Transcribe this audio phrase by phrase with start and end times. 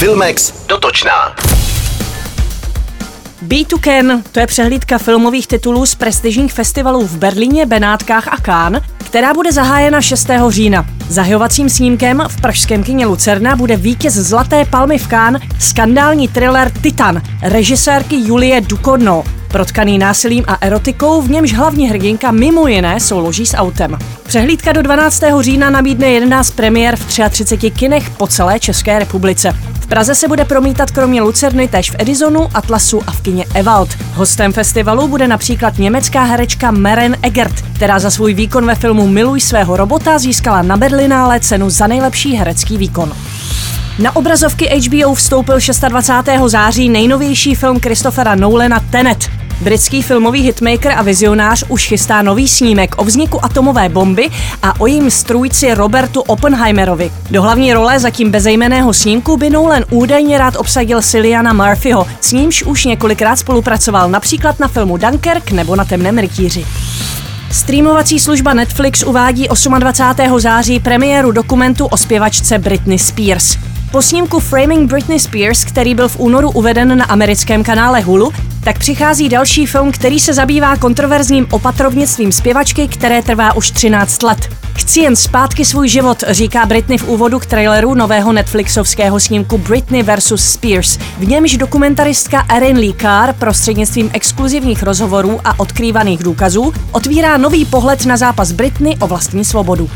[0.00, 1.34] Filmex dotočná.
[3.70, 8.82] To Ken, to je přehlídka filmových titulů z prestižních festivalů v Berlíně, Benátkách a Cannes,
[9.06, 10.28] která bude zahájena 6.
[10.48, 10.86] října.
[11.08, 17.22] Zahajovacím snímkem v pražském kině Lucerna bude vítěz Zlaté palmy v Cannes skandální thriller Titan
[17.42, 23.56] režisérky Julie Ducournau protkaný násilím a erotikou, v němž hlavní hrdinka mimo jiné souloží s
[23.56, 23.98] autem.
[24.26, 25.22] Přehlídka do 12.
[25.40, 29.56] října nabídne 11 premiér v 33 kinech po celé České republice.
[29.80, 33.88] V Praze se bude promítat kromě Lucerny též v Edisonu, Atlasu a v kině Ewald.
[34.14, 39.40] Hostem festivalu bude například německá herečka Maren Egert, která za svůj výkon ve filmu Miluj
[39.40, 43.12] svého robota získala na Berlinále cenu za nejlepší herecký výkon.
[43.98, 45.58] Na obrazovky HBO vstoupil
[45.88, 46.40] 26.
[46.46, 49.39] září nejnovější film Christophera Nolana Tenet.
[49.60, 54.30] Britský filmový hitmaker a vizionář už chystá nový snímek o vzniku atomové bomby
[54.62, 57.10] a o jejím strůjci Robertu Oppenheimerovi.
[57.30, 62.62] Do hlavní role zatím bezejmeného snímku by Nolan údajně rád obsadil Siliana Murphyho, s nímž
[62.62, 66.66] už několikrát spolupracoval například na filmu Dunkirk nebo na Temném rytíři.
[67.52, 70.40] Streamovací služba Netflix uvádí 28.
[70.40, 73.56] září premiéru dokumentu o zpěvačce Britney Spears.
[73.92, 78.32] Po snímku Framing Britney Spears, který byl v únoru uveden na americkém kanále Hulu,
[78.64, 84.48] tak přichází další film, který se zabývá kontroverzním opatrovnictvím zpěvačky, které trvá už 13 let.
[84.74, 90.02] Chci jen zpátky svůj život, říká Britney v úvodu k traileru nového Netflixovského snímku Britney
[90.02, 90.52] vs.
[90.52, 90.98] Spears.
[91.18, 98.06] V němž dokumentaristka Erin Lee Carr prostřednictvím exkluzivních rozhovorů a odkrývaných důkazů otvírá nový pohled
[98.06, 99.90] na zápas Britney o vlastní svobodu.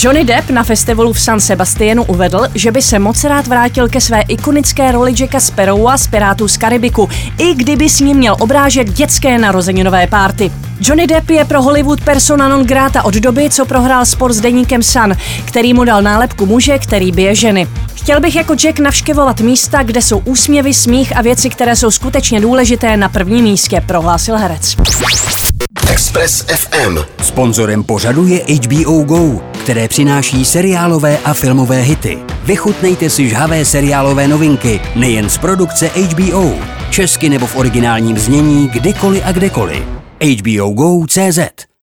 [0.00, 4.00] Johnny Depp na festivalu v San Sebastianu uvedl, že by se moc rád vrátil ke
[4.00, 8.90] své ikonické roli Jacka Sparrowa z Pirátů z Karibiku, i kdyby s ním měl obrážet
[8.92, 10.50] dětské narozeninové párty.
[10.80, 14.82] Johnny Depp je pro Hollywood persona non grata od doby, co prohrál spor s deníkem
[14.82, 17.68] Sun, který mu dal nálepku muže, který bije ženy.
[17.94, 22.40] Chtěl bych jako Jack navštěvovat místa, kde jsou úsměvy, smích a věci, které jsou skutečně
[22.40, 24.76] důležité na prvním místě, prohlásil herec.
[25.90, 26.98] Express FM.
[27.22, 32.18] Sponzorem pořadu je HBO Go, které přináší seriálové a filmové hity.
[32.44, 36.54] Vychutnejte si žhavé seriálové novinky nejen z produkce HBO,
[36.90, 39.82] česky nebo v originálním znění kdykoliv a kdekoliv.
[40.20, 41.68] HBO Go.cz